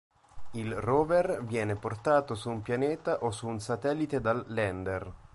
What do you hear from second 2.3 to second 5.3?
su un pianeta o su un satellite dal "lander".